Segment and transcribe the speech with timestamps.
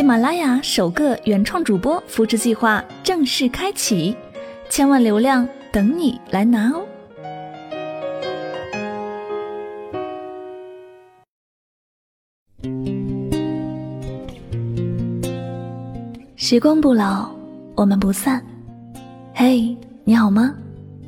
[0.00, 4.16] 喜马拉雅首个原创主播扶持计划正式开启，
[4.70, 6.86] 千万流量等你来拿哦！
[16.34, 17.30] 时光不老，
[17.74, 18.42] 我们不散。
[19.34, 20.54] 嘿，你好吗？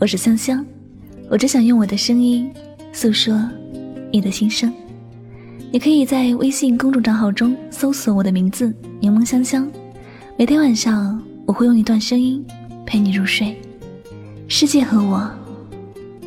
[0.01, 0.63] 我是香香，
[1.31, 2.53] 我只想用我的声音
[2.93, 3.43] 诉说
[4.13, 4.71] 你的心声。
[5.73, 8.71] 你可以在微信公众账号中搜索我的名字
[9.01, 9.73] “柠檬香香”，
[10.37, 12.45] 每天晚上我会用一段声音
[12.85, 13.59] 陪你入睡。
[14.49, 15.31] 世界和我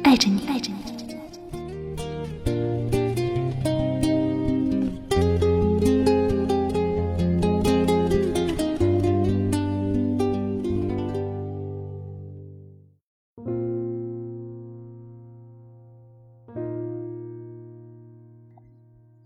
[0.02, 0.75] 爱着你，爱着你。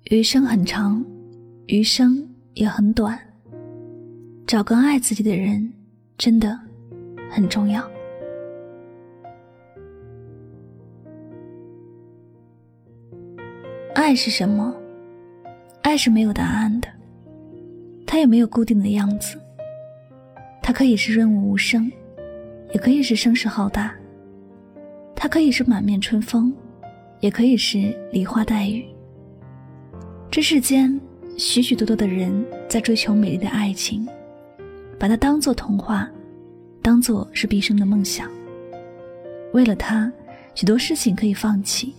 [0.10, 1.06] 余生很长，
[1.68, 3.16] 余生也很短。
[4.48, 5.72] 找个爱自己的人，
[6.18, 6.60] 真的
[7.30, 7.88] 很重要。
[13.94, 14.76] 爱是什么？
[15.84, 16.88] 爱是没有答案的，
[18.08, 19.40] 它也没有固定的样子。
[20.64, 21.88] 它可以是润物无声，
[22.74, 23.94] 也可以是声势浩大。
[25.16, 26.52] 它可以是满面春风，
[27.20, 28.84] 也可以是梨花带雨。
[30.32, 31.00] 这世间
[31.38, 34.08] 许许多多的人在追求美丽的爱情，
[35.00, 36.08] 把它当做童话，
[36.84, 38.30] 当做是毕生的梦想。
[39.54, 40.12] 为了它，
[40.54, 41.96] 许多事情可以放弃，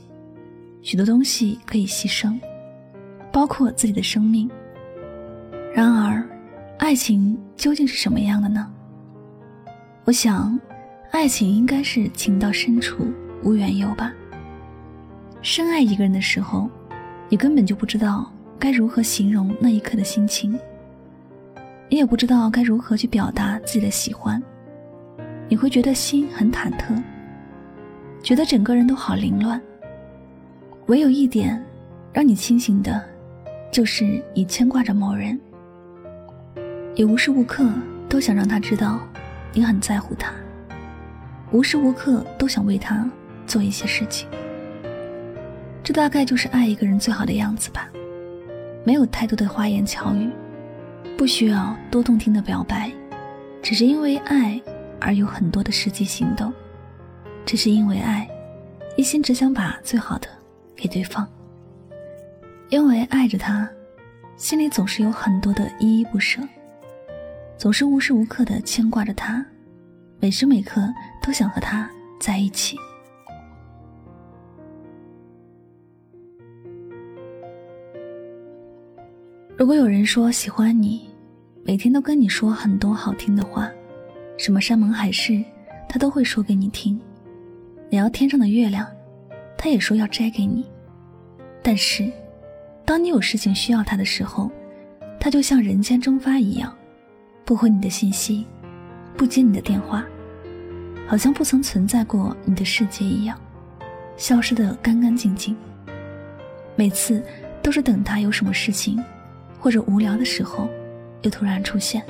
[0.81, 2.39] 许多东西可以牺牲，
[3.33, 4.49] 包括自己的生命。
[5.75, 6.25] 然而，
[6.79, 8.73] 爱情究竟是什么样的呢？
[10.05, 10.57] 我想，
[11.11, 14.15] 爱情应该是情到深处无缘由吧。
[15.43, 16.71] 深爱一个人的时候。
[17.31, 18.29] 你根本就不知道
[18.59, 20.59] 该如何形容那一刻的心情，
[21.89, 24.43] 你也不知道该如何去表达自己的喜欢，
[25.49, 27.01] 你会觉得心很忐忑，
[28.21, 29.63] 觉得整个人都好凌乱。
[30.87, 31.65] 唯有一点
[32.13, 33.01] 让你清醒的，
[33.71, 35.39] 就是你牵挂着某人，
[36.97, 37.65] 也无时无刻
[38.09, 38.99] 都想让他知道
[39.53, 40.33] 你很在乎他，
[41.53, 43.09] 无时无刻都想为他
[43.47, 44.29] 做一些事情。
[45.91, 47.91] 这大概就是爱一个人最好的样子吧，
[48.85, 50.31] 没有太多的花言巧语，
[51.19, 52.89] 不需要多动听的表白，
[53.61, 54.63] 只是因为爱
[55.01, 56.53] 而有很多的实际行动，
[57.45, 58.25] 只是因为爱，
[58.97, 60.29] 一心只想把最好的
[60.77, 61.29] 给对方。
[62.69, 63.69] 因为爱着他，
[64.37, 66.41] 心里总是有很多的依依不舍，
[67.59, 69.45] 总是无时无刻的牵挂着他，
[70.21, 70.81] 每时每刻
[71.21, 71.91] 都想和他
[72.21, 72.77] 在一起。
[79.61, 81.07] 如果有人说喜欢你，
[81.67, 83.71] 每天都跟你说很多好听的话，
[84.39, 85.45] 什么山盟海誓，
[85.87, 86.99] 他都会说给你听。
[87.91, 88.87] 你要天上的月亮，
[89.59, 90.65] 他也说要摘给你。
[91.63, 92.11] 但是，
[92.87, 94.51] 当你有事情需要他的时候，
[95.21, 96.75] 他就像人间蒸发一样，
[97.45, 98.47] 不回你的信息，
[99.15, 100.03] 不接你的电话，
[101.07, 103.39] 好像不曾存在过你的世界一样，
[104.17, 105.55] 消失的干干净净。
[106.77, 107.23] 每次
[107.61, 108.99] 都是等他有什么事情。
[109.61, 110.69] 或者无聊的时候，
[111.23, 112.03] 又突然出现，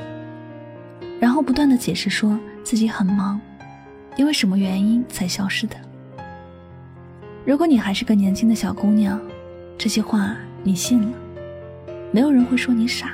[1.18, 3.40] 然后不断的解释说自己很忙，
[4.16, 5.76] 因为什么原因才消失的。
[7.44, 9.20] 如果你还是个年轻的小姑娘，
[9.76, 11.12] 这些话你信了，
[12.12, 13.10] 没有人会说你傻，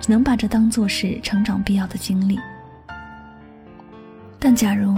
[0.00, 2.38] 只能把这当做是成长必要的经历。
[4.38, 4.94] 但假如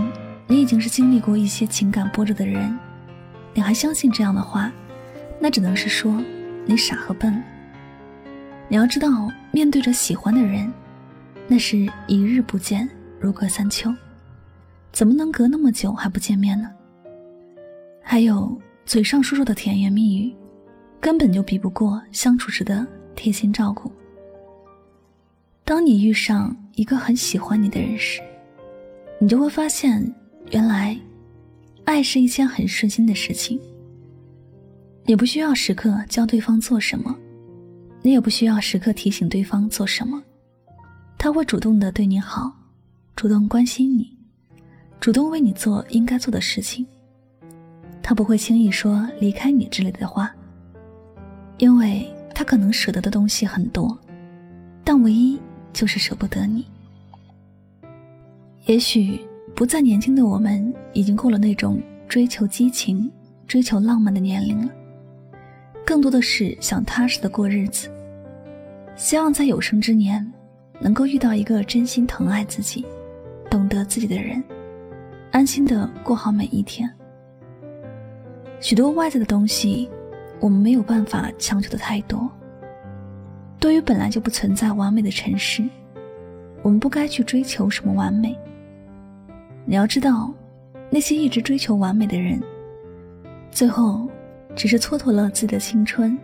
[0.46, 2.78] 你已经是经历过一些情感波折的人，
[3.54, 4.70] 你还相信这样的话，
[5.40, 6.22] 那只能是说
[6.66, 7.42] 你傻和笨了。
[8.68, 10.72] 你要知道，面对着喜欢的人，
[11.46, 11.78] 那是
[12.08, 12.88] 一日不见
[13.20, 13.94] 如隔三秋，
[14.92, 16.68] 怎么能隔那么久还不见面呢？
[18.02, 20.34] 还有嘴上说说的甜言蜜语，
[21.00, 22.84] 根本就比不过相处时的
[23.14, 23.90] 贴心照顾。
[25.64, 28.20] 当你遇上一个很喜欢你的人时，
[29.20, 30.12] 你就会发现，
[30.50, 30.98] 原来，
[31.84, 33.60] 爱是一件很顺心的事情。
[35.04, 37.16] 你不需要时刻教对方做什么。
[38.06, 40.22] 你也不需要时刻提醒对方做什么，
[41.18, 42.52] 他会主动的对你好，
[43.16, 44.16] 主动关心你，
[45.00, 46.86] 主动为你做应该做的事情。
[48.00, 50.32] 他不会轻易说离开你之类的话，
[51.58, 53.98] 因为他可能舍得的东西很多，
[54.84, 55.36] 但唯一
[55.72, 56.64] 就是舍不得你。
[58.66, 59.20] 也许
[59.52, 63.10] 不再年轻的我们，已经过了那种追求激情、
[63.48, 64.72] 追求浪漫的年龄了，
[65.84, 67.90] 更多的是想踏实的过日子。
[68.96, 70.26] 希望在有生之年，
[70.80, 72.84] 能够遇到一个真心疼爱自己、
[73.50, 74.42] 懂得自己的人，
[75.30, 76.90] 安心的过好每一天。
[78.58, 79.88] 许多外在的东西，
[80.40, 82.28] 我们没有办法强求的太多。
[83.60, 85.62] 对于本来就不存在完美的城市，
[86.62, 88.34] 我们不该去追求什么完美。
[89.66, 90.32] 你要知道，
[90.88, 92.42] 那些一直追求完美的人，
[93.50, 94.08] 最后
[94.54, 96.16] 只是蹉跎了自己的青春，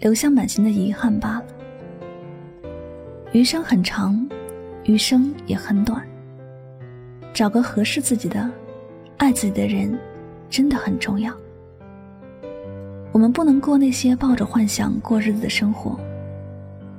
[0.00, 1.46] 留下满心的遗憾罢了。
[3.32, 4.28] 余生很长，
[4.82, 6.04] 余生也很短。
[7.32, 8.50] 找个合适自己的、
[9.18, 9.96] 爱自己的人，
[10.48, 11.32] 真的很重要。
[13.12, 15.96] 我们不能过那些抱着幻想过日子的生活，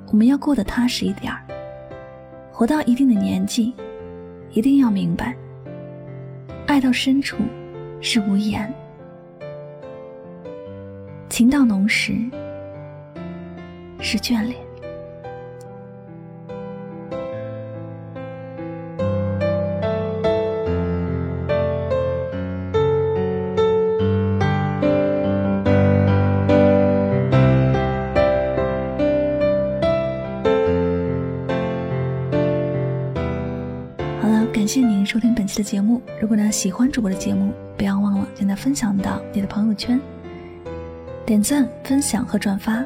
[0.08, 1.42] 我们要过得踏实一点儿。
[2.50, 3.74] 活到一定的年纪，
[4.52, 5.36] 一定要明白，
[6.66, 7.36] 爱到深处
[8.00, 8.72] 是无言，
[11.28, 12.14] 情到浓时
[14.00, 14.56] 是眷恋。
[35.04, 36.00] 收听本期的节目。
[36.20, 40.00] 如果呢喜欢主播的节目，不要忘了将它分享到你的朋友圈。
[41.24, 42.84] 点赞、分享和转发，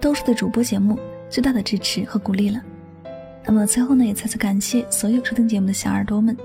[0.00, 0.98] 都是对主播节目
[1.30, 2.60] 最大的支持和鼓励了。
[3.44, 6.36] 那么最后呢，也再次感谢所有收听节目的小耳朵们。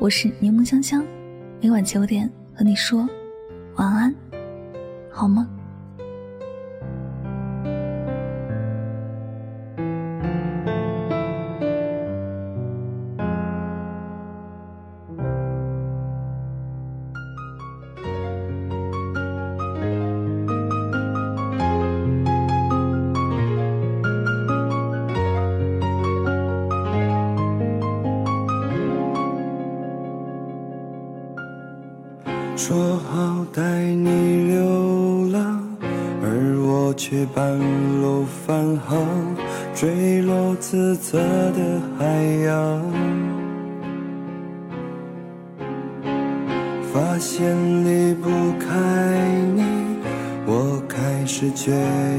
[0.00, 1.04] 我是柠檬香香，
[1.60, 3.08] 每晚九点和你说
[3.76, 4.14] 晚安，
[5.10, 5.48] 好吗？
[33.52, 35.62] 带你流浪，
[36.22, 36.26] 而
[36.60, 37.58] 我却半
[38.00, 39.06] 路返航，
[39.74, 42.04] 坠落自责的海
[42.44, 42.82] 洋。
[46.92, 48.68] 发现离不开
[49.54, 49.62] 你，
[50.46, 51.72] 我开始决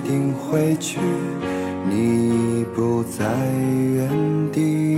[0.08, 1.00] 定回去，
[1.90, 3.26] 你已不在
[3.96, 4.10] 原
[4.52, 4.98] 地。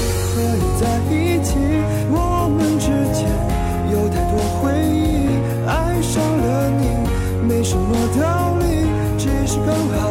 [8.19, 8.87] 道理，
[9.17, 10.10] 只是刚好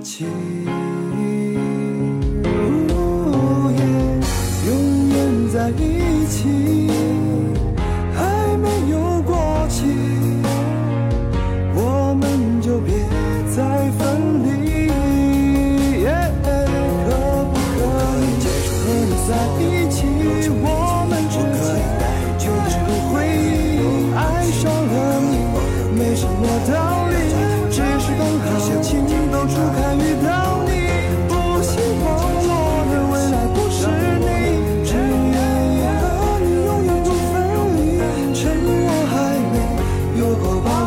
[0.00, 0.26] 情。
[4.66, 6.57] 永远在一起。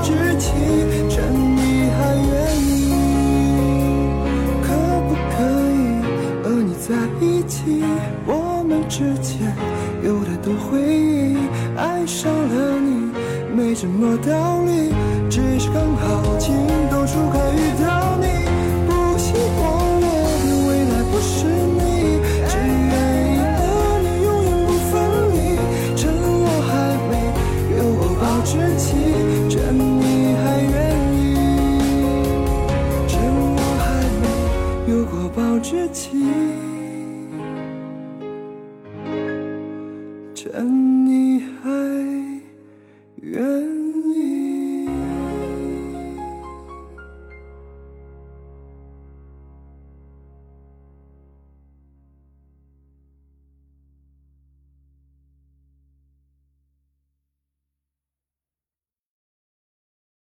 [0.01, 0.51] 知己，
[1.09, 2.93] 趁你还愿意，
[4.63, 4.67] 可
[5.07, 5.35] 不可
[5.71, 5.79] 以
[6.43, 7.83] 和你在一起？
[8.25, 9.55] 我们之间
[10.03, 11.37] 有太多回忆，
[11.77, 13.11] 爱上了你
[13.55, 15.00] 没什么道理。
[40.91, 41.69] 你还
[43.21, 43.80] 愿